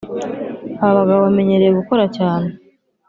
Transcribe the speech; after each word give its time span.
aba 0.83 0.97
bagabo 0.99 1.19
bamenyereye 1.25 1.71
gukora 1.79 2.05
cyane.( 2.17 2.47